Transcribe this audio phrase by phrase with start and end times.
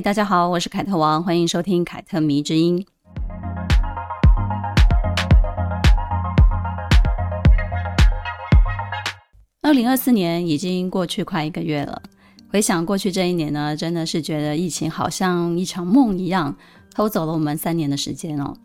[0.00, 2.86] 大家好，我是凯特王，欢迎收听凯特迷之音。
[9.60, 12.00] 二零二四年已经过去快一个月了，
[12.52, 16.56] 回想过去这一年呢，真的是觉得疫情好像一场梦一样，
[16.94, 18.56] 偷走了我们三年的时间哦。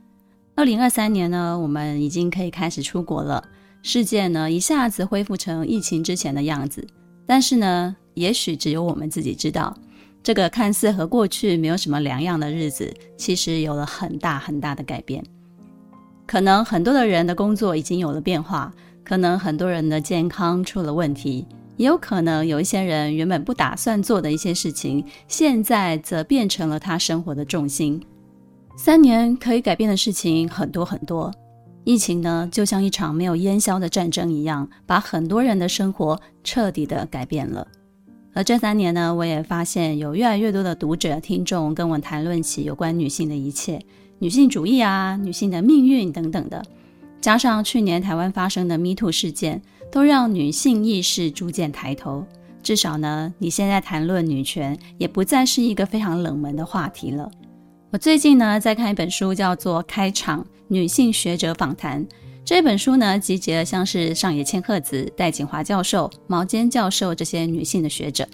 [0.56, 3.44] 二零二三年呢，我们已经可以开始出国了，
[3.82, 6.88] 世界呢一下子恢复成疫情之前的样子。
[7.26, 9.76] 但是呢，也许只有我们自己知道，
[10.24, 15.24] 这个看似和过去没有什么两样的日子，其实有了很大很大的改变。
[16.26, 18.74] 可能很多的人的工作已经有了变化。
[19.06, 28.02] 可能很多人的健康出了问题，也有可能有一些人原本不打算做的一些事情，现在则变成了他生活的重心。
[28.78, 31.30] 三年可以改变的事情很多很多，
[31.84, 37.68] 疫情呢，就像一场没有烟消的战争一样，把很多人的生活彻底的改变了。
[38.34, 43.80] 而这三年呢，我也发现有越来越多的读者、听众跟我谈论起有关女性的一切，
[44.20, 46.64] 女性主义啊，女性的命运等等的。
[47.22, 49.62] 加上去年台湾发生的 MeToo 事件，
[49.92, 52.26] 都让女性意识逐渐抬头。
[52.64, 57.30] 至少呢，你现在谈论女权，也不再是一个非常冷门的话题了。
[57.92, 62.04] 我最近呢，在看一本书，叫做《开场：女性学者访谈》。
[62.46, 68.28] 这本书呢，集结了像是上野千鹤子、戴锦华教授、毛尖教授这些女性的学者。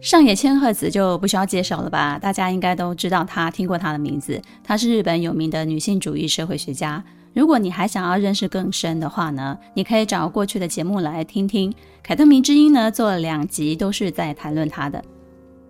[0.00, 2.18] 上野千鹤子就不需要介绍了吧？
[2.18, 4.40] 大家应该都知道她，听过她的名字。
[4.62, 7.04] 她是日本有名的女性主义社会学家。
[7.34, 11.70] 如果你还想要认识更深的话呢，你可以找过去的节目来听听。
[12.02, 15.04] 凯特迷之音呢，做了两集，都是在谈论她的。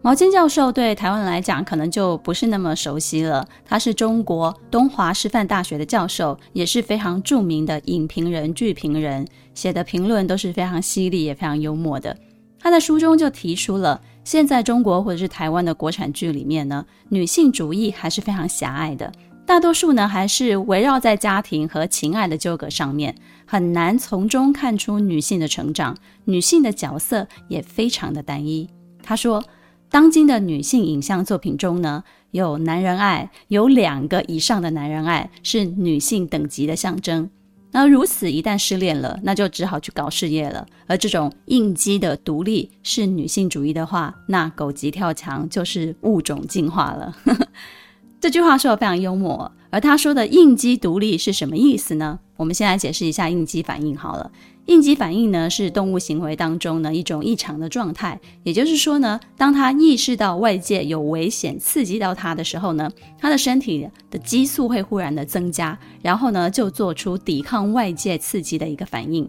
[0.04, 3.48] 毛尖教授对台湾来讲可能就不是那么熟悉了。
[3.64, 12.14] 他是中国东华师范大学的教授，也是非常著名的影评人、剧评人，写的评论都是非常犀利，也非常幽默的。
[12.60, 19.10] 他在书中就提出了，现在中国或者是台湾的国产剧里面呢，女性主义还是非常狭隘的。
[19.46, 23.14] 大多数呢，还是围绕在家庭和情爱的纠葛上面，
[23.46, 25.96] 很难从中看出女性的成长。
[26.26, 28.68] 女性的角色也非常的单一。
[29.02, 29.42] 他说，
[29.90, 32.02] 当今的女性影像作品中呢，
[32.32, 37.30] 有男人爱，有两个以上的男人爱，是女性等级的象征。
[37.70, 40.66] 那如此一旦失恋了，那就只好去搞事业了。
[40.86, 47.16] 而这种应激的独立是女性主义的话，那狗急跳墙就是物种进化了。
[48.20, 52.20] 这句话说的非常幽默，而他说的应激独立是什么意思呢？
[52.36, 54.30] 我们先来解释一下应激反应好了。
[54.66, 69.28] 应激反应呢，是动物行为当中呢一种异常的状态，也就是说呢，当它意识到外界有危险刺激到它的时候呢，它的身体的激素会忽然的增加，然后呢就做出抵抗外界刺激的一个反应。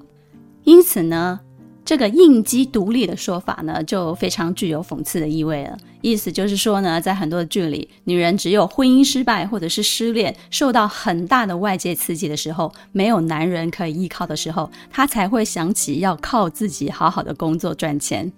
[0.63, 1.39] 因此呢。
[1.85, 5.77] 这个应激独立的说法呢，就非常具有讽刺的意味了。
[6.01, 18.31] 意思就是说呢，在很多的剧里，女人只有婚姻失败或者是失恋，受到很大的外界刺激的时候，没有男人可以依靠的时候，她才会想起要靠自己好好的工作赚钱。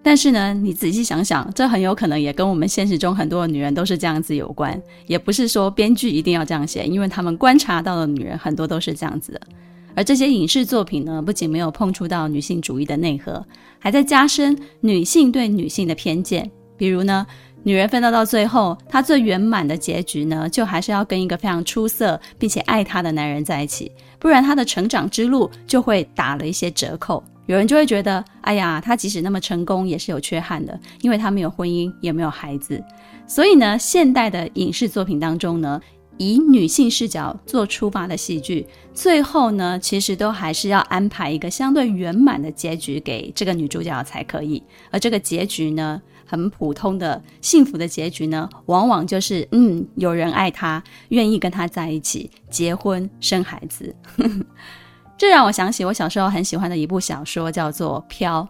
[0.00, 4.80] 但是呢，你仔细想想，这很有可能也跟我们现实中很多的女人都是这样子有关。
[5.06, 9.40] 也不是说编剧一定要这样写，因为他们观察到的女人很多都是这样子的。
[9.94, 13.44] 而这些影视作品呢，不仅没有碰触到女性主义的内核，
[13.78, 16.50] 还在加深女性对女性的偏见。
[16.76, 17.26] 比如呢，
[17.62, 27.22] 女人奋斗到最后，她最圆满的结局呢，就还是要跟一个非常出色并且爱她的男人在一起，不然她的成长之路就会打了一些折扣。
[27.46, 32.82] 有人就会觉得，哎呀，她即使那么成功，也是有缺憾的，因为她没有婚姻，也没有孩子。
[33.26, 35.80] 所以呢，现代的影视作品当中呢，
[36.16, 44.62] 以女性视角做出发的戏剧，最后呢，其实都还是要安排一个相对圆满的结局给这个女主角才可以。
[44.90, 53.94] 而这个结局呢，很普通的幸福的结局呢，往往就是嗯，有人爱她，愿意跟她在一起，结婚生孩子。
[55.18, 58.42] 这让我想起我小时候很喜欢的一部小说，叫做《飘》。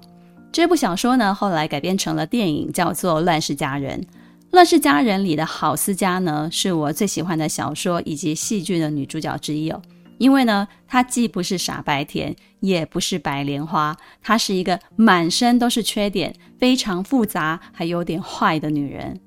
[0.53, 4.01] 这部小说呢，后来改编成了电影，叫做《乱世佳人》。
[4.55, 9.83] 《乱世佳人》里的郝思嘉呢，是我最喜欢的小说以及戏剧的女主角之一哦。
[10.17, 19.21] 因为呢，她既不是傻白甜，也不是白莲花，她是一个满身都是缺点、非常复杂还有点坏的女人。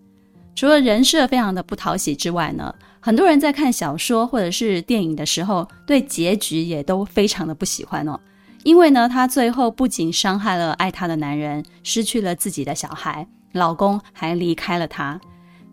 [0.56, 8.18] 除了人设非常的不讨喜之外呢，很多人在看小说或者是电影的时候，对结局也都非常的不喜欢哦。
[8.64, 15.20] 因为呢，她最后不仅伤害了爱她的男人，失去了自己的小孩，老公还离开了她，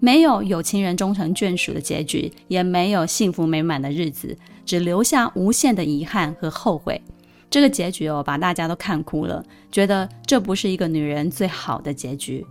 [0.01, 7.01] 没有有情人终成眷属的结局，也没有幸福美满的日子，只留下无限的遗憾和后悔。
[7.51, 12.45] 这个结局哦，把大家都看哭了，觉得这不是一个女人最好的结局。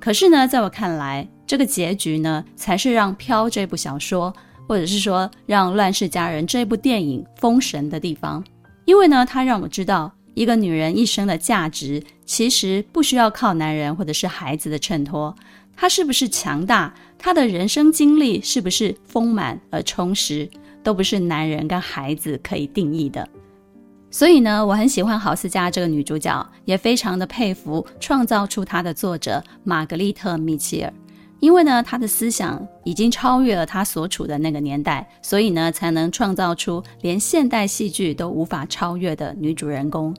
[0.00, 4.32] 可是呢，在我看来，这个结局呢，才是让《飘》这部小说，
[4.66, 8.42] 或者是说让《乱世佳人》这部电影封神的地方。
[8.86, 15.34] 因为呢，它让我知道，一个女人一生的价值，其实不需要靠男人或者是孩子的衬托。
[15.74, 20.48] 她是不是强大，她的人生经历是不是丰满而充实，
[20.80, 23.28] 都不是男人跟孩子可以定义的。
[24.12, 30.94] 所以呢，我很喜欢郝思嘉这个女主角，也非常的佩服创造出她的作者玛格丽特·米切尔，
[31.40, 40.14] 因为呢，她的思想已经超越了她所处的那个年代，所以呢，才能创造出连现代戏剧都无法超越的女主人公。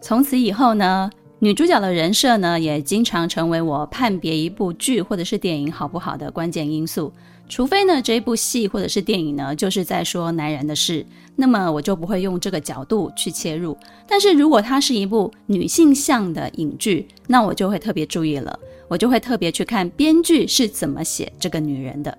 [0.00, 1.10] 从此以后呢，
[1.40, 7.12] 女主角的人设呢，也经常成为我判别一部剧或者是电影好不好的关键因素。
[7.48, 11.06] 除非呢，这一部戏或者是电影呢，就是在说男人的事，
[11.36, 13.76] 那么我就不会用这个角度去切入。
[14.08, 18.58] 但是如果它是一部女性向的影剧，那我就会特别注意了，
[18.88, 22.16] 我就会特别去看编剧是怎么写这个女人的。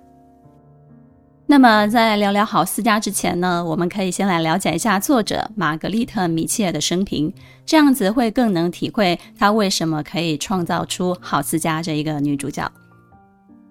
[1.50, 7.34] 那么在聊聊好思嘉之前呢，我们可以先来了解一下作者玛格丽特·米切尔的生平，
[7.66, 12.70] 这样子会更能体会她为什么可以创造出好思嘉这一个女主角。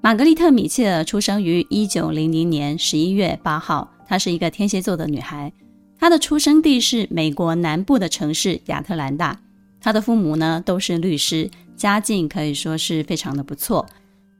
[0.00, 5.52] 玛格丽特·米切尔出生于一九零零年十一月八号，她是一个天蝎座的女孩。
[5.98, 9.38] 她的出生地是美国南部的城市亚特兰大。
[9.82, 13.84] 她的父母呢都是律师，家境可以说是非常的不错。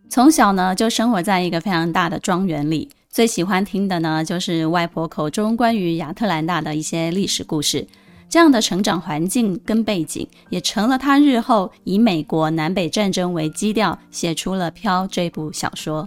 [0.09, 7.87] 从小呢就生活在一个非常大的庄园里，最喜欢听的呢就是外婆口中关于亚特兰大的一些历史故事。
[8.29, 16.07] 这样的成长环境跟背景，也成了他日后以美国南北战争为基调，写出了《飘》这部小说。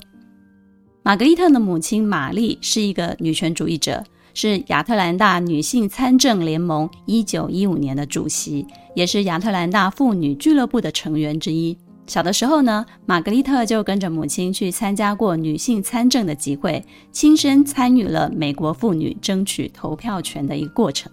[1.02, 4.04] 玛格丽特的母亲玛丽是一个女权主义者，
[4.36, 11.76] 是亚特兰大女性参政联盟一九一五年的主席，也是亚特兰大妇女俱乐部的成员之一。
[12.10, 21.12] 小的时候呢，玛格丽特就跟着母亲去参加过女性参政的集会，亲身参与了美国妇女争取投票权的一个过程。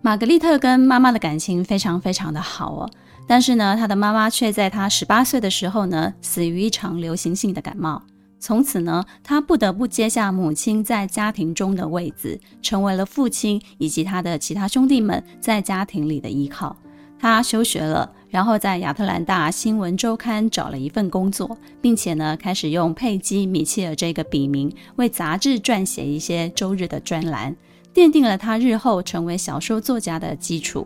[0.00, 2.90] 玛格丽特跟妈妈的感情非常非常的好哦，
[3.26, 8.02] 但是呢，她的妈妈却在她十八岁的时候呢，死于一场流行性的感冒。
[8.40, 16.74] 从此呢，她不得不接下母亲在家庭中的位子，成为了父亲以及他的其他兄弟们在家庭里的依靠。
[17.18, 27.54] 她休学了，然后在亚特兰大新闻周刊找了一份工作，并且呢，开始用佩姬·米切尔这个笔名为杂志撰写一些周日的专栏。
[27.94, 30.84] 奠定了他日后成为小说作家的基础。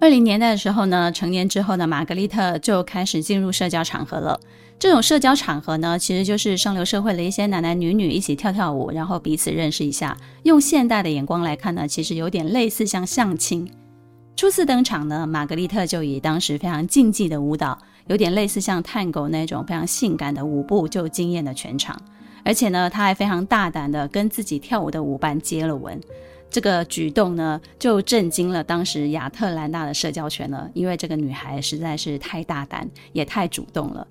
[0.00, 4.40] 二零年代的时候呢，成年之后呢，玛格丽特就开始进入社交场合了。
[4.76, 10.16] 这种社交场合呢，其实就是上流社会的一些男男女女一起跳跳舞，然后彼此认识一下。
[10.42, 13.70] 用现代的眼光来看呢，其实有点类似像相亲。
[14.40, 21.94] 初次登场呢，玛格丽特就以当时非常竞技的舞蹈，有点类似像探狗那种非常性感的舞步，就惊艳了全场。
[22.42, 26.00] 而且呢，她还非常大胆地跟自己跳舞的舞伴接了吻，
[26.50, 30.70] 这个举动呢，就震惊了当时亚特兰大的社交圈了。
[30.72, 34.08] 因为这个女孩实在是太大胆，也太主动了。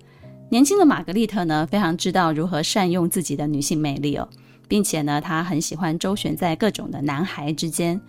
[0.48, 4.28] 年轻的玛格丽特呢，非常知道如何善用自己的女性魅力哦，
[4.68, 8.00] 并且呢，她很喜欢周旋在各种的男孩之间。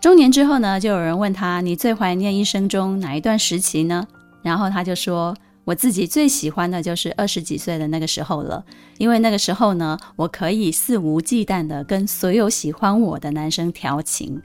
[0.00, 4.06] 中年之后呢，就有人问她：“你最怀念一生中哪一段时期呢？”
[4.42, 5.36] 然后她就说。
[5.66, 8.64] 我自己最喜欢的就是二十几岁的那个时候了，
[8.98, 14.40] 因为那个时候呢，我可以肆无忌惮地跟所有喜欢我的男生调情。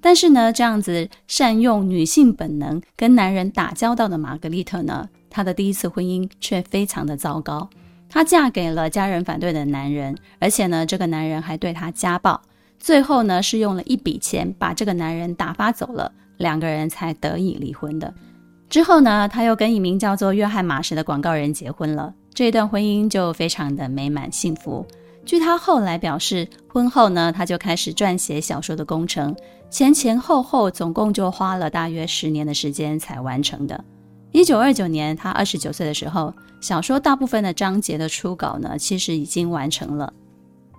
[0.00, 7.68] 但是呢，这样子善用女性本能跟男人打交道的玛格丽特呢，她的第一次婚姻却非常的糟糕。
[8.08, 12.40] 她嫁给了家人反对的男人，而且呢，这个男人还对她家暴。
[12.80, 18.12] 最后呢，是用了一笔钱把这个男人打发走了，两个人才得以离婚的。
[18.70, 22.14] 之后呢，他又跟一名叫做约翰马什的广告人结婚了。
[22.32, 24.86] 这段婚姻就非常的美满幸福。
[25.26, 29.36] 据他后来表示，婚后呢，他就开始撰写小说的工程，
[29.68, 33.84] 前前后后总共就花了大约十年的时间才完成的。
[34.32, 40.10] 一九二九年，他二十九岁的时候，小说大部分的章节的初稿呢，其实已经完成了。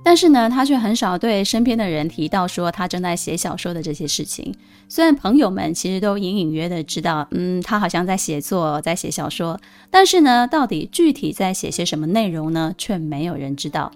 [0.03, 4.53] 但是呢，他却很少对身边的人提到说他正在写小说的这些事情。
[4.89, 13.91] 虽然朋友们其实都隐隐约的知道，嗯，他好像在写作，在写小说，但是呢，到底具体在写些什么内容呢，却没有人知道。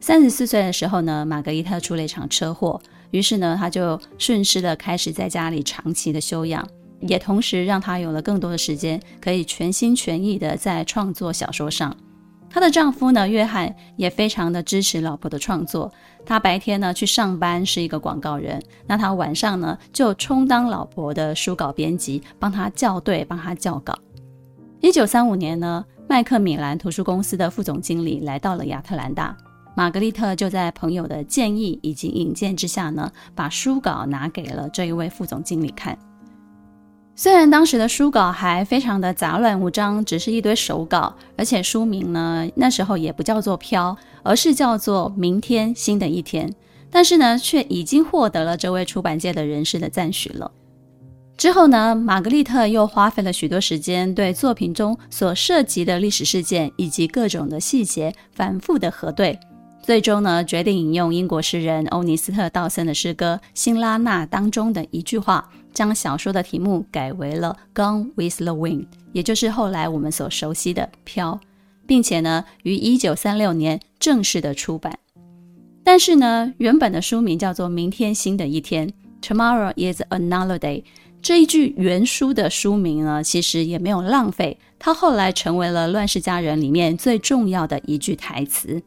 [0.00, 2.80] 三十四岁的时候呢，玛格丽特出了一场车祸，
[3.12, 6.66] 于是呢，他就顺势的开始在家里长期的休养，
[7.00, 11.96] 也同时让他有了更多的时间，可以全心全意的在创作小说上。
[12.50, 15.92] 她的丈夫呢，约翰也非常的支持老婆的创作。
[16.26, 23.98] 他白天呢去上班是一个广告人，那他晚上呢就充当老婆的书稿编辑，帮他校对，帮他校稿。
[24.80, 29.36] 一九三五年呢，麦克米兰图书公司的副总经理来到了亚特兰大，
[29.74, 35.98] 玛格丽特就在朋友的建议以及引荐之下呢，把书稿拿给了这一位副总经理看。
[37.20, 43.90] 虽然当时的书稿还非常的杂乱无章，只是一堆手稿，而且书名呢，那时候也不叫做《飘》，
[44.22, 46.48] 而是叫做《明天，新的一天》，
[46.92, 50.52] 但是呢，却已经获得了这位出版界的人士的赞许了。
[51.36, 59.36] 之后呢，玛格丽特又花费了许多时间，对作品中所涉及的历史事件以及各种的细节反复的核对，
[59.82, 65.50] 最终呢，决定引用英国诗人欧尼斯特·道森的诗歌《辛拉娜》当中的一句话。
[65.72, 68.82] 将小说的题目改为了《Gone with the Wind》，
[69.12, 71.32] 也就是后来我们所熟悉的《飘》，
[71.86, 74.98] 并且呢，于一九三六年正式的出版。
[75.84, 78.88] 但是呢，原本的书名叫做《明天新的一天》
[79.22, 80.82] （Tomorrow is another day）。
[81.20, 88.82] 这一句原书的书名呢，其实也没有浪费，它后来成为了《乱世佳人》里面最重要的一句台词。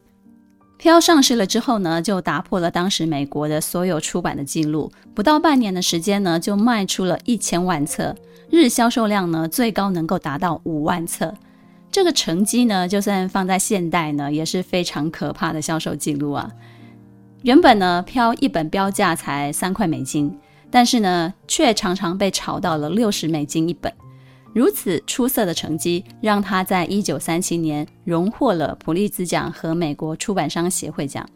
[0.82, 8.16] 飘上市了之后呢，就打破了当时美国的所有出版的记录，不到半年的时间呢，就卖出了一千万册，
[8.50, 11.32] 日销售量呢，最高能够达到五万册。
[11.92, 16.50] 这个成绩呢，就算放在现代呢，也是非常可怕的销售记录啊。
[17.42, 20.36] 原本呢，飘一本标价才三块美金，
[20.68, 23.92] 但是呢，却常常被炒到了六十美金一本。
[24.54, 31.26] 如此出色的成绩，让他在一九三七年荣获了普利兹奖和美国出版商协会奖。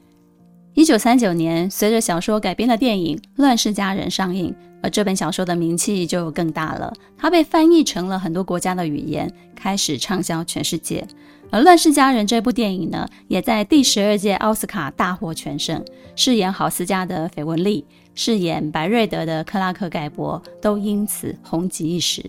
[0.75, 6.93] 一九三九年，随着小说改编的电影《乱世佳人》上映，而这本小说的名气就更大了。
[7.17, 11.07] 它被翻译成了很多国家的语言，开始畅销全世界。
[11.51, 15.83] 而《乱世佳人》这部电影呢，也在第十二届奥斯卡大获全胜。
[16.15, 17.83] 饰演郝思嘉的绯闻丽，
[18.15, 22.23] 饰演白瑞德的克拉克盖博，都因此红极一时。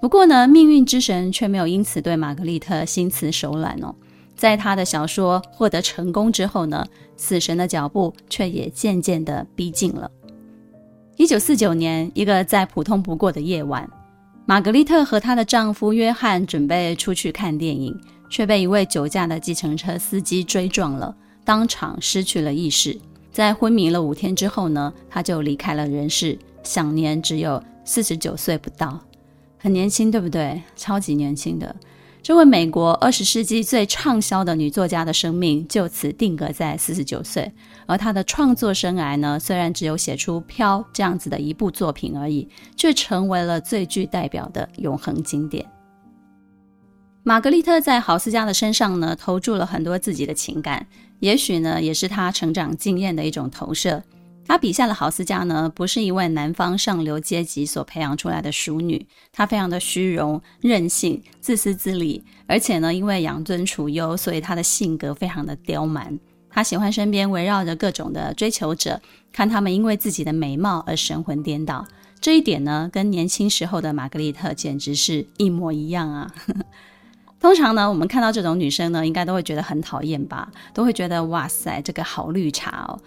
[0.00, 3.94] 不过呢，命运之神却没有因此对玛格丽特心慈手软哦。
[4.34, 6.86] 在他的小说获得成功之后呢，
[7.18, 10.10] 死神的脚步却也渐渐地逼近了。
[11.16, 13.86] 一九四九年，一个再普通不过的夜晚，
[14.46, 17.94] 玛格丽特和她的丈夫约翰准备出去看电影，
[18.30, 21.14] 却被一位酒驾的计程车司机追撞了，
[21.44, 22.98] 当场失去了意识。
[23.30, 28.98] 在昏迷了五天之后呢，他就离开了人世，享年只有四十九岁不到。
[29.62, 30.62] 很年轻，对不对？
[30.74, 31.76] 超级年轻的
[32.22, 37.52] 这位美国二十世纪最畅销的女作家的生命就此定格在四十九岁，
[37.86, 45.66] 而她的创作生涯呢，虽然只有写出《飘》这样子的一部作品而已，却成为了最具代表的永恒经典。
[47.22, 50.86] 玛格丽特在郝思嘉的身上呢，投注了很多自己的情感，
[51.18, 54.02] 也许呢，也是她成长经验的一种投射。
[54.46, 66.18] 他笔下的郝思嘉呢，不是一位南方上流阶级所培养出来的淑女，她非常的虚荣、任性、自私自利，而且呢，因为养尊处优，所以她的性格非常的刁蛮。
[66.48, 69.00] 她喜欢身边围绕着各种的追求者，
[69.32, 71.86] 看他们因为自己的美貌而神魂颠倒。
[72.20, 76.34] 这一点呢，跟年轻时候的玛格丽特简直是一模一样啊！
[77.40, 83.00] 通常呢，我们看到这种女生呢，应该都会觉得很讨厌吧，都会觉得哇塞，这个好绿茶哦。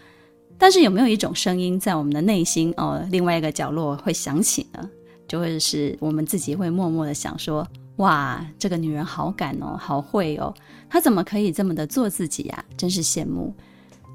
[0.63, 4.89] 但是有没有一种声音在我们的内心哦，另外一个角落会响起呢？
[5.27, 7.67] 就会是我们自己会默默的想说：
[7.98, 10.55] 哇，这个女人好敢哦，好会哦，
[10.89, 12.63] 她怎么可以这么的做自己呀？
[12.77, 13.53] 真是羡慕。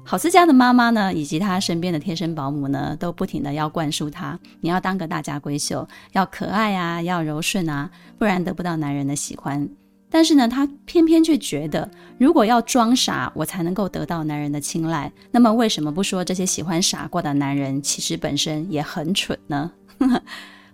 [0.03, 9.69] 郝思嘉的妈妈呢，以及她身边的贴身保姆呢，都不停的要灌输她：你要当个大家闺秀，要可爱啊，要柔顺啊，不然得不到男人的喜欢。
[10.09, 19.71] 但是呢，她偏偏却觉得，如果要装傻，我才能够得到男人的青睐，那么为什么不说这些喜欢傻瓜的男人其实本身也很蠢呢？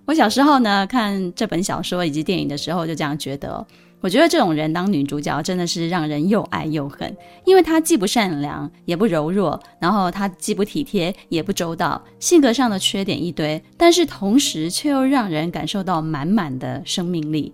[0.05, 3.65] 我小时候呢，看这本小说以及电影的时候，就这样觉得。
[4.01, 7.11] 我觉得这种人当女主角真的是让人又爱又恨，
[7.43, 17.51] 因为她既不善良，也不柔弱，然后她既不体贴，也不周到，性格上的缺点一堆，但是同时却又让人感受到满满的生命力。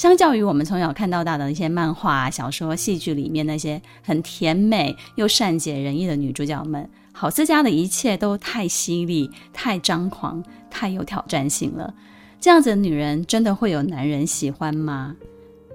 [0.00, 11.92] 相较于我们从小看到大的一些漫画、小说、戏剧里面那些很甜美又善解人意的女主角们，郝思嘉的一切都太犀利、太张狂、太有挑战性了。
[12.40, 15.14] 这样子的女人真的会有男人喜欢吗？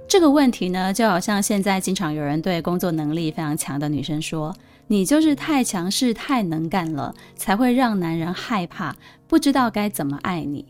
[0.08, 4.56] 这个问题呢，就好像现在经常有人对工作能力非常强的女生说
[4.90, 8.96] ：“你就是太强势、太能干了，才会让男人害怕，
[9.28, 10.66] 不知道该怎么爱你。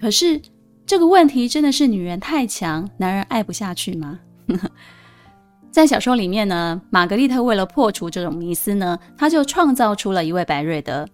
[0.00, 0.40] 可是
[0.86, 4.20] 这个问题真的是女人太强，男人爱不下去吗？
[5.72, 11.04] 在小说里面呢，玛格丽特为了破除这种迷思呢，她就创造出了一位白瑞德。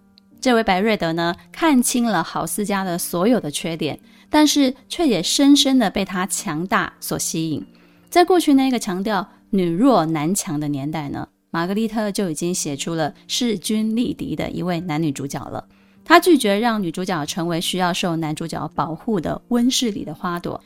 [0.43, 3.99] 这位白瑞德呢，看清了郝思嘉的所有的缺点，
[4.29, 7.65] 但是却也深深的被他强大所吸引。
[8.11, 15.67] 在过去那个强调女弱男强的年代呢，玛格丽特就已经写出了势均力敌的一位男女主角了。
[16.05, 20.61] 他拒绝让女主角成为需要受男主角保护的温室里的花朵，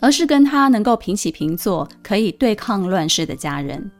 [0.00, 3.90] 而是跟他能够平起平坐，可以对抗乱世的家人。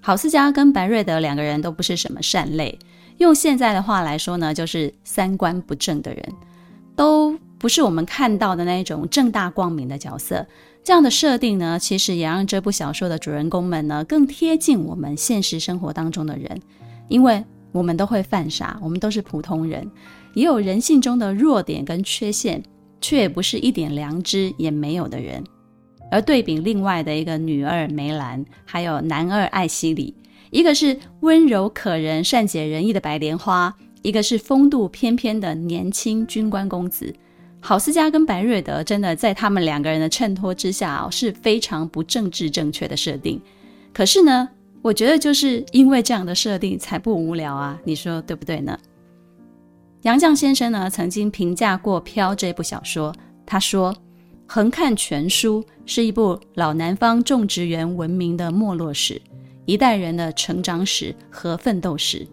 [0.00, 2.78] 郝思嘉跟白瑞德两个人都不是什么善类。
[3.18, 6.22] 用现在的话来说呢，就是三观不正的人，
[6.94, 10.46] 都不是我们看到的那种正大光明的角色。
[10.84, 16.62] 这样的设定呢，其实也让这部小说的主人公们呢，更贴近我们现实生活当中的人，
[17.08, 19.90] 因为我们都会犯傻，我们都是普通人，
[20.34, 22.62] 也有人性中的弱点跟缺陷，
[23.00, 25.42] 却也不是一点良知也没有的人。
[26.10, 30.14] 而对比另外的一个女二梅兰，还有男二艾希里。
[30.50, 37.14] 一个是温柔可人、善解人意的白莲花，一个是风度翩翩的年轻军官公子。
[37.60, 43.38] 郝思嘉跟白瑞德真的在他们两个人的衬托之下哦，是非常不政治正确的设定。
[43.92, 44.48] 可是呢，
[44.82, 48.78] 我觉得就是因为这样的设定才不无聊啊，你说对不对呢？
[50.02, 53.12] 杨绛先生呢曾经评价过《飘》这部小说，
[53.44, 53.94] 他说
[54.46, 59.20] ：“横看全书是一部老南方种植园文明的没落史。”
[59.66, 62.26] 一代人的成长史和奋斗史，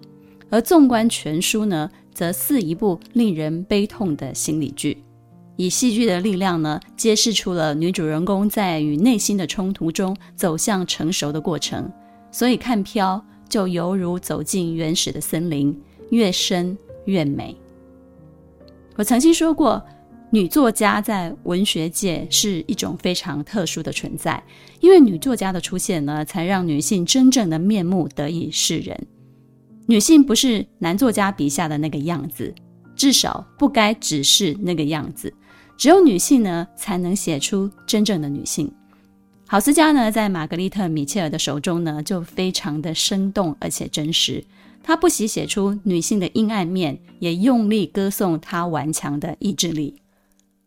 [0.50, 5.04] 而纵观全书呢，则似一部令人悲痛的心理剧，
[5.58, 11.92] 以戏剧的力量呢，揭示出了女主人公在与内心的冲突中走向成熟的过程。
[12.36, 15.74] 所以看飘就犹如走进原始的森林，
[16.10, 17.56] 越深越美。
[18.98, 19.82] 我曾经说过。
[20.32, 24.44] 女作家在文学界是一种非常特殊的存在，
[24.82, 29.08] 因为女作家的出现呢，才让女性真正的面目得以示人。
[29.86, 32.54] 女性不是男作家笔下的那个样子，
[32.98, 35.34] 至少不该只是那个样子。
[35.78, 38.70] 只有女性呢，才能写出真正的女性。
[39.48, 44.44] 郝思嘉呢，在玛格丽特·米切尔的手中呢，就非常的生动而且真实。
[44.82, 49.96] 她不惜写出女性的阴暗面，也用力歌颂她顽强的意志力。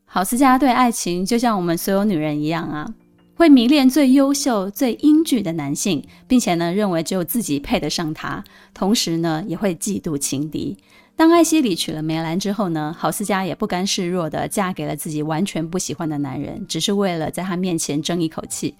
[0.05, 2.95] 郝思嘉对爱情就像我们所有女人一样啊，
[3.35, 8.45] 会迷恋最优秀、最英俊的男性，并且呢，认为只有自己配得上他。
[8.73, 10.77] 同时呢，也会嫉妒情敌。
[11.19, 18.77] 当艾希里娶了梅兰之后呢，郝思嘉也不甘示弱地嫁给了自己完全不喜欢的男人，只是为了在他面前争一口气。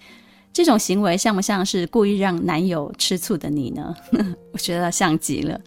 [0.53, 3.93] 这种行为像不像是故意让男友吃醋的你呢？
[4.53, 5.59] 我觉得像极了。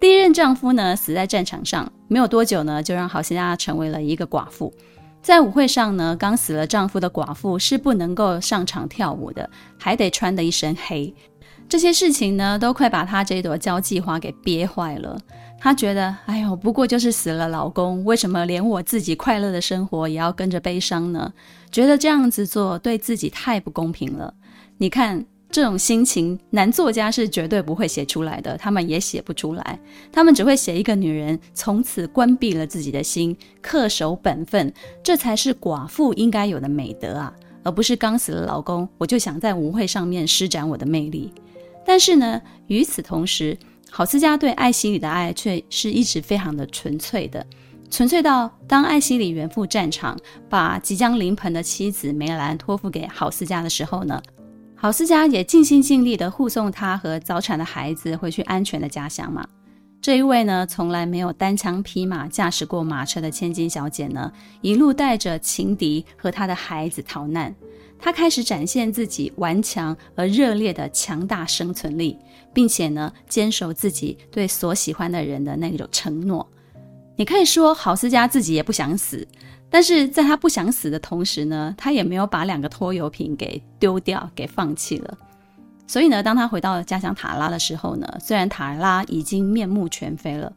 [0.00, 4.74] 第一任丈夫呢，死在战场上，没有多久呢，就让郝思嘉成为了一个寡妇。
[5.22, 11.14] 在舞会上呢，刚死了丈夫的寡妇是不能够上场跳舞的，还得穿得一身黑。
[11.68, 15.16] 这些事情呢，都快把她这朵交际花给憋坏了。
[15.64, 21.32] 她觉得，哎呦，不过就是死了老公，为什么连我自己快乐的生活也要跟着悲伤呢？
[21.72, 24.34] 觉得这样子做对自己太不公平了。
[24.76, 25.24] 你看。
[25.50, 29.78] 这种心情，男作家是绝对不会写出来的，他们也写不出来，
[30.10, 41.32] 他们只会写一个女人从此关闭了自己的心，恪守本分，这才是寡妇应该有的美德啊，而不是刚死了老公，我就想在舞会上面施展我的魅力。
[41.86, 43.56] 但是呢，与此同时，
[43.96, 47.46] 郝思嘉对艾希里的爱却是一直非常的纯粹的，
[47.88, 50.18] 纯粹到当艾希里远赴战场，
[50.50, 54.20] 把即将临盆的妻子梅兰托付给郝思嘉的时候呢，
[54.74, 59.46] 郝思嘉也尽心尽力地护送她和早产的孩子回去安全的家乡嘛。
[60.02, 67.54] 这一位呢，从来没有单枪匹马驾驶过马车的千金小姐呢，一路带着情敌和她的孩子逃难。
[67.96, 72.18] 她开始展现自己顽强而热烈的强大生存力，
[72.54, 76.48] 并且呢，坚守自己对所喜欢的人的那种承诺。
[77.16, 79.26] 你可以说，郝思嘉自己也不想死。
[79.68, 85.18] 但是在他不想死的同时呢，他也没有把两个拖油瓶给丢掉、给放弃了。
[85.86, 90.52] 所以呢，当他回到家乡塔拉的时候呢，虽然塔拉已经面目全非了，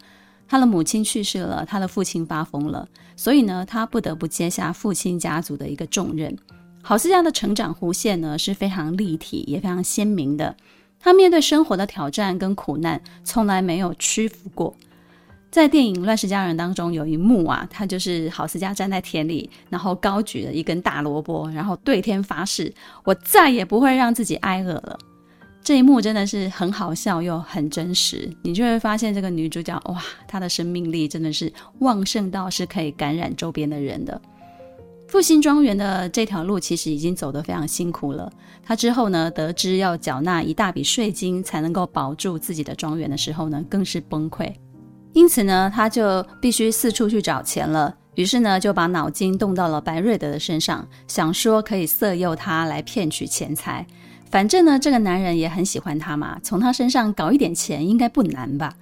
[0.47, 6.35] 他的母亲去世了，他的父亲发疯了，所以呢，他不得不接下父亲家族的一个重任。
[6.83, 10.55] 郝思嘉的成长弧线呢是非常立体也非常鲜明的，
[10.99, 14.75] 他面对生活的挑战跟苦难，从来没有屈服过。
[15.49, 22.71] 在电影《乱世佳人》当中，有一幕啊，他就是郝思嘉站在田里，然后高举了一根大萝卜，然后对天发誓
[23.05, 24.99] ：“我再也不会让自己挨饿了。”
[25.63, 34.21] 这一幕真的是很好笑又很真实，你就会发现这个女主角哇，她的生命力真的是旺盛到是可以感染周边的人的。
[35.07, 38.31] 复兴庄园的这条路其实已经走得非常辛苦了。
[38.63, 44.53] 她之后呢，得知要缴纳一大笔税金才能够保住自己的庄园的时候呢，更是崩溃。
[45.13, 47.95] 因此呢，她就必须四处去找钱了。
[48.15, 53.85] 于是呢，就把脑筋动到了白瑞德的身上，想说可以色诱他来骗取钱财。
[54.29, 58.73] 反正呢，这个男人也很喜欢他嘛，从他身上搞一点钱应该不难吧？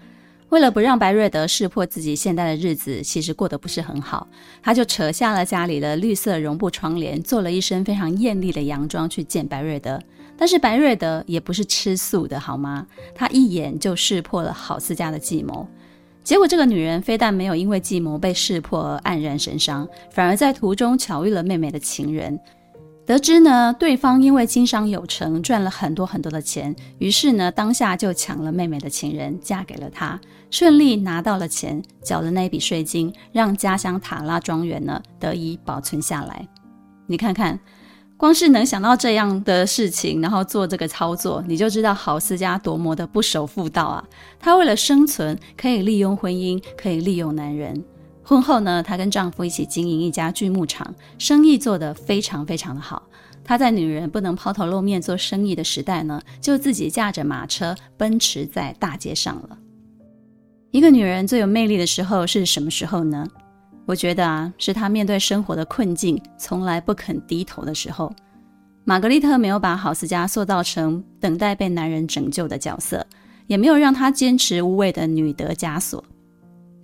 [0.49, 4.27] 为了不让白瑞德识破自己现在的日子其实过得不是很好，
[4.61, 9.99] 他就扯下了家里的绿色绒布窗帘，做了一身非常艳丽的洋装去见白瑞德。
[10.37, 12.85] 但是白瑞德也不是吃素的好吗？
[13.15, 15.67] 他一眼就识破了郝思嘉的计谋。
[16.23, 22.39] 结果这个女人非但没有因为计谋被识破而黯然神伤，反而在途中巧遇了妹妹的情人。
[23.05, 36.47] 得知呢，对方因为经商有成，赚了很多很多的钱，于是呢，当下就抢了妹妹的情人，嫁给了他，顺利拿到了钱，缴了那笔税金，让家乡塔拉庄园呢得以保存下来。
[37.05, 37.59] 你看看，
[38.17, 44.03] 光是能想到这样的事情，然后做这个操作，你就知道郝思嘉多么的不守妇道啊！
[44.39, 47.83] 她为了生存，可以利用婚姻，可以利用男人。
[48.27, 53.03] 婚后呢，她跟丈夫一起经营一家锯木厂，生意做得非常非常的好。
[53.43, 59.55] 她在女人不能抛头露面做生意的时代呢，就自己驾着马车奔驰在大街上了。
[60.71, 63.27] 一个女人最有魅力的时候是什么时候呢？
[63.85, 68.11] 我觉得啊，是她面对生活的困境，从来不肯低头的时候。
[68.83, 73.05] 玛格丽特没有把郝思嘉塑造成等待被男人拯救的角色，
[73.45, 76.03] 也没有让她坚持无谓的女德枷锁。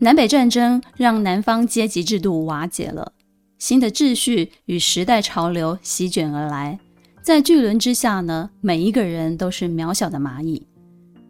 [0.04, 3.14] 南北战争让南方阶级制度瓦解了，
[3.60, 6.80] 新的秩序与时代潮流席卷而来，
[7.22, 10.66] 在巨轮之下呢，每一个人都是渺小的蚂蚁。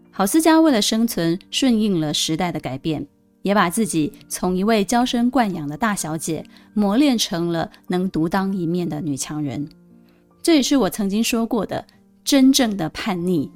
[0.10, 3.06] 郝思嘉为了生存，顺应了时代的改变，
[3.42, 9.68] 也把自己从一位娇生惯养的大小姐磨练成了能独当一面的女强人。
[10.42, 11.86] 这也是我曾经说过的，
[12.24, 13.52] 真正的叛逆。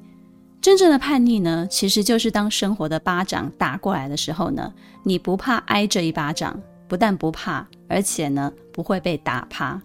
[0.66, 4.74] 真正的叛逆呢，其实就是当生活的巴掌打过来的时候呢，
[5.04, 9.80] 你不怕挨这一巴掌，不但不怕，而且呢不会被打趴。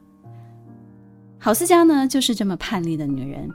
[1.37, 3.47] 郝思嘉呢就是这么叛逆的女人，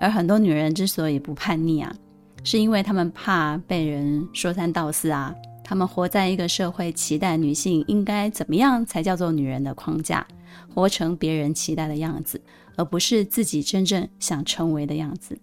[0.00, 1.94] 而很多女人之所以不叛逆啊，
[2.42, 10.26] 是因为她们怕被人说三道四啊，她们活在一个社会期待女性应该怎么样才叫做女人的框架，
[10.74, 12.42] 活成别人期待的样子，
[12.74, 15.38] 而不是自己真正想成为的样子。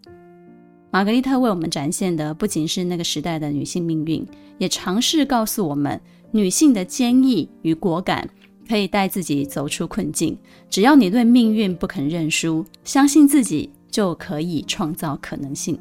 [0.93, 4.23] 玛格丽特为我们展现的不仅是那个时代的女性命运，
[4.59, 8.29] 也尝试告诉我们，女性的坚毅与果敢
[8.69, 10.37] 可以带自己走出困境。
[10.69, 15.75] 只要你对命运不肯认输，相信自己，就可以创造可能性。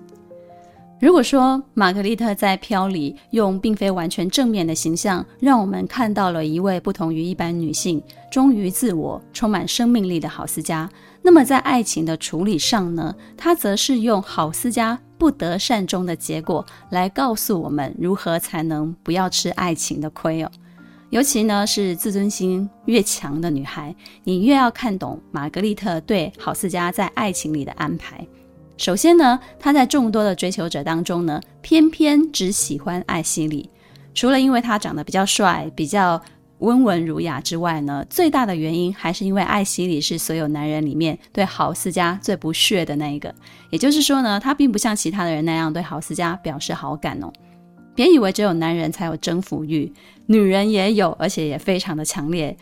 [1.02, 10.88] 如果说玛格丽特在《飘》里用并非完全正面的形象，让我们看到了一位不同于一般女性、忠于自我、充满生命力的郝思嘉。
[11.20, 20.50] 那么在爱情的处理上呢，他则是用郝思嘉不得善终的结果来告诉我们如何才能不要吃爱情的亏哦。
[21.10, 28.24] 尤其呢是自尊心越强的女孩，你越要看懂玛格丽特对郝思嘉在爱情里的安排。
[28.76, 33.70] 首先呢，他在众多的追求者当中呢，偏偏只喜欢艾希里，
[34.14, 36.22] 除了因为他长得比较帅，比较。
[36.62, 43.34] 温文儒雅之外呢，最大的原因还是因为艾希里是所有男人里面对郝思嘉最不屑的那一个。
[43.70, 47.32] 也就是说呢，他并不像其他的人那样对郝思嘉表示好感哦。
[47.96, 49.92] 别以为只有男人才有征服欲，
[50.26, 52.56] 女人也有，而且也非常的强烈。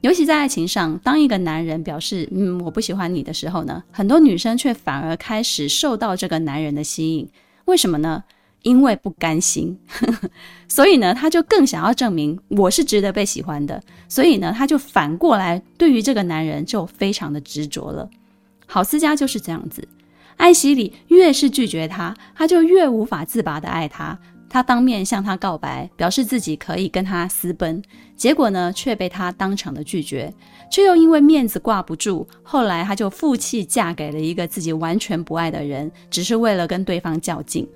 [0.00, 7.28] 尤其在爱情上，当一个男人表示“嗯，我不喜欢你”的时候呢，很多女生却反而开始受到这个男人的吸引。
[7.64, 8.22] 为什么呢？
[8.62, 9.78] 因为不甘心，
[10.68, 13.80] 所以呢，他就更想要证明我是值得被喜欢的。
[14.08, 18.08] 所以呢，他就反过来对于这个男人就非常的执着了。
[18.66, 19.86] 郝思嘉就是这样子，
[20.36, 24.18] 艾希里越是拒绝他，他就越无法自拔的爱他。
[24.48, 27.82] 他当面向她告白，表示自己可以跟她私奔，
[28.16, 30.32] 结果呢，却被她当场的拒绝，
[30.70, 37.68] 却又因为面子挂不住，后来他就负气嫁给了一个自己完全不爱的人，只是为了跟对方较劲。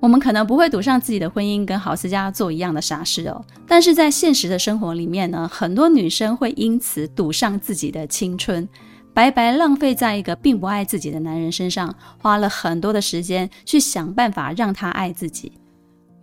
[0.00, 8.68] 我们可能不会赌上自己的婚姻跟郝思嘉做一样的傻事哦，但是在现实的生活里面呢，很多女生会因此赌上自己的青春，
[9.14, 15.52] 白白浪费在一个并不爱自己的男人身上，花了很多的时间去想办法让他爱自己。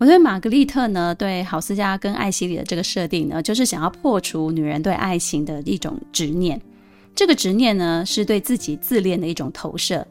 [0.02, 6.60] 我对玛格丽特呢，对郝思嘉跟艾希里的这个设定呢，就是想要破除女人对爱情的一种执念。
[7.14, 10.04] 这个执念呢，是对自己自恋的一种投射。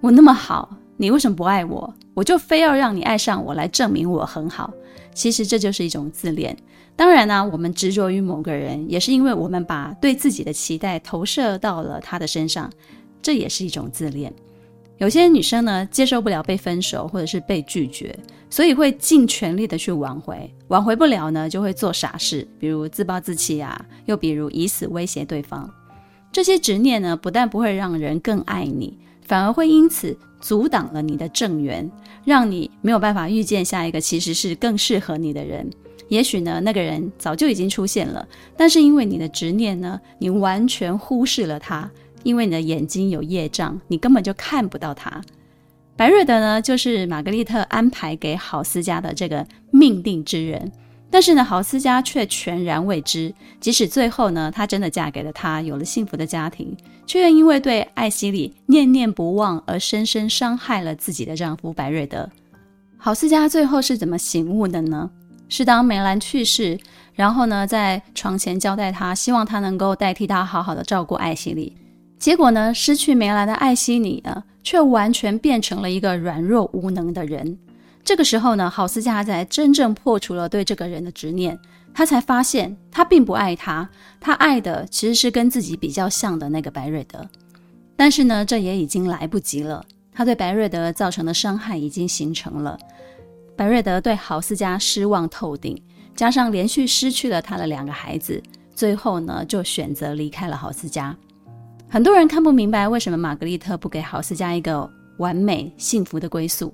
[0.00, 0.76] 我那么好。
[0.96, 1.94] 你为什么不爱我？
[2.12, 4.72] 我就非要让你爱上我来证明我很好。
[5.14, 6.56] 其实这就是一种自恋。
[6.96, 12.68] 当然呢、我们执着于某个人，也是因为我们把对自己的期待投射到了他的身上，
[13.22, 14.34] 这也是一种自恋。
[14.98, 20.50] 有些女生呢，接受不了被分手或者是被拒绝，所以会尽全力的去挽回。
[20.68, 25.70] 挽回不了呢，就会做傻事，比如自暴自弃啊，又比如以死威胁对方。
[26.32, 31.90] 这些执念呢，不但不会让人更爱你，反而会因此阻挡了你的正缘，
[32.24, 35.68] 让你没有办法遇见下一个其实是更适合你的人。
[36.08, 41.90] 也许呢，那个人早就已经出现了，但是因为你的执念呢，你完全忽视了他。
[42.26, 45.22] 因为你的眼睛有业障，你根本就看不到他。
[45.94, 50.72] 白瑞德呢，就是玛格丽特安排给郝思嘉的这个命定之人。
[51.08, 53.32] 但是呢，郝思嘉却全然未知。
[53.60, 62.28] 即使最后呢，她真的嫁给了他，有了幸福的家庭，却因为对艾希里念念不忘而深深伤害了自己的丈夫白瑞德。
[62.98, 65.08] 郝思嘉最后是怎么醒悟的呢？
[65.48, 66.76] 是当梅兰去世，
[67.14, 71.76] 然后呢，在床前交代他，希望他能够代替他好好的照顾艾希里。
[72.18, 77.58] 结果呢，失去梅兰的艾希里呢，却完全变成了一个软弱无能的人。
[78.02, 81.58] 这个时候呢，郝思嘉才真正破除了对这个人的执念，
[81.92, 83.88] 他才发现他并不爱他，
[84.20, 87.28] 他爱的其实是跟自己比较像的那个白瑞德。
[87.96, 92.78] 但是呢，这也已经来不及了，他对白瑞德造成的伤害已经形成了。
[93.56, 95.80] 白瑞德对郝思嘉失望透顶，
[96.14, 98.42] 加上连续失去了他的两个孩子，
[98.74, 101.16] 最后呢，就选择离开了郝思嘉。
[101.96, 106.70] 很多人看不明白为什么玛格丽特不给豪斯加一个完美幸福的归宿。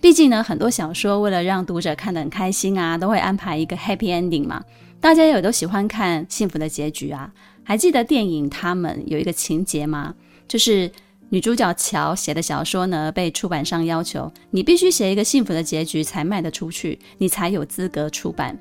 [0.00, 4.64] 毕竟呢，很多小说为了让读者看得很开心啊，都会安排一个 happy ending 嘛。
[4.98, 7.30] 大家也都喜欢看幸福的结局啊。
[7.62, 10.14] 还记得电影《他们》有一个情节吗？
[10.48, 10.90] 就是
[11.28, 18.58] 女主角乔写的小说呢，被出版商要求你必须写一个幸福的结局才卖得出去，你才有资格出版。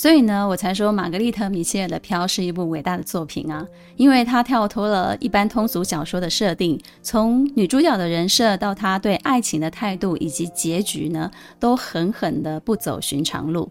[0.00, 13.70] 所以呢，我才说玛格丽特·米切尔的《飘》是一部伟大的作品啊，因为它跳脱了一般通俗小说的设定，从女主角的人设到她对爱情的态度以及结局呢，都狠狠的不走寻常路。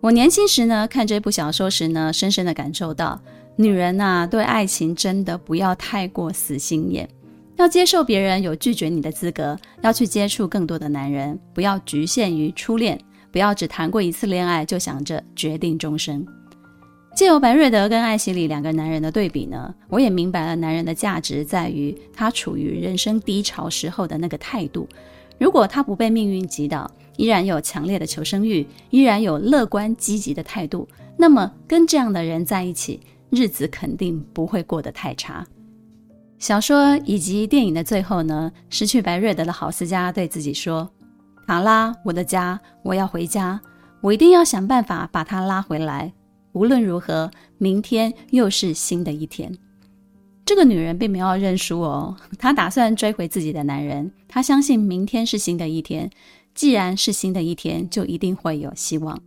[0.00, 3.20] 我年轻时呢，看这部小说时呢，深深的感受到，
[3.54, 7.08] 女人呐，对爱情真的不要太过死心眼，
[7.54, 12.98] 要接受别人有拒绝你的资格，要去接触更多的男人，不要局限于初恋。
[13.34, 16.24] 不要只谈过一次恋爱就想着决定终身。
[17.16, 24.88] 借由白瑞德跟艾希里两个男人的对比呢，我也明白了男人的价值在于他处于人生低潮时候的那个态度。
[25.36, 35.44] 如果他不被命运击倒，依然有强烈的求生欲，依然有乐观积极的态度，那么跟这样的人在一起，日子肯定不会过得太差。
[36.38, 40.88] 小说以及电影的最后呢，失去白瑞德的郝思嘉对自己说。
[41.46, 43.60] 卡拉，我的家，我要回家，
[44.00, 46.12] 我一定要想办法把他拉回来。
[46.52, 49.56] 无论如何，明天又是新的一天。
[50.46, 54.10] 这个女人并没有认输哦，她打算追回自己的男人。
[54.28, 56.10] 她相信明天是新的一天，
[56.54, 59.18] 既然是新的一天，就一定会有希望。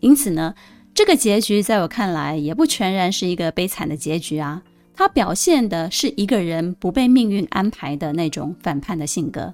[0.00, 0.54] 因此呢，
[0.94, 4.62] 这个结局在我看来也不全然是一个悲惨的结局啊。
[4.94, 9.52] 它表现的是一个人不被命运安排的那种反叛的性格。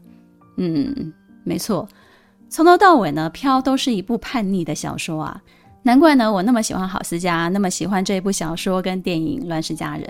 [0.57, 1.13] 嗯。
[1.49, 1.89] 没错，
[2.51, 5.43] 从头到尾呢，《飘》都是一部叛逆的小说啊，
[5.83, 10.05] 难怪呢，我那么喜欢郝思嘉，那么喜欢这一部小说跟电影《乱世佳人》，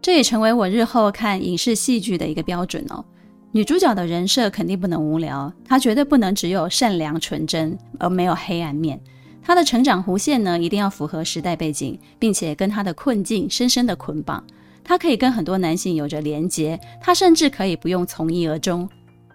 [0.00, 3.04] 这也成为我日后看影视戏剧的一个标准哦。
[3.50, 9.00] 女主角的人设肯定不能无聊，她绝对不能只有善良纯真而没有黑暗面，
[9.42, 14.42] 她的成长弧线呢，一定要符合时代背景，并且跟她的困境深深的捆绑。
[14.84, 18.88] 她可以跟很多男性有着连结，她甚至可以不用从一而终。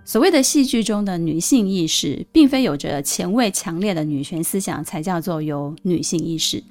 [0.10, 6.64] 所谓的戏剧中的女性意识，并非有着前卫强烈的女权思想才叫做有女性意识。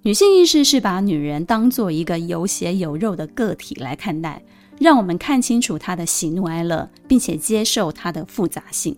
[0.00, 4.40] 女性意识是把女人当做一个有血有肉的个体来看待，
[4.78, 8.96] 让我们看清楚她的喜怒哀乐，并且接受她的复杂性。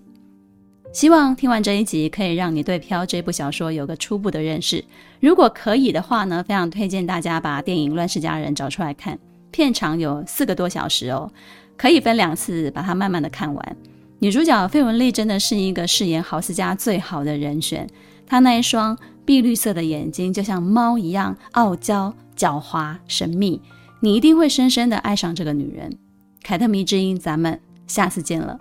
[0.93, 4.85] 希望听完这一集，可以让你对《飘》这部小说有个初步的认识。
[5.19, 9.19] 如果可以的话呢，非常推荐大家把电影《乱世佳人》找出来看，
[9.51, 11.33] 片长有四个多小时哦。
[11.79, 13.77] 可以分两次把它慢慢的看完。
[14.19, 17.89] 女主角费雯丽真的是一个饰演豪斯家最好的人选。
[18.27, 23.63] 她那一双碧绿色的眼睛就像猫一样傲娇、狡猾、神秘，
[24.01, 25.97] 你一定会深深的爱上这个女人。
[26.43, 28.59] 凯特迷之音，咱们下次见了。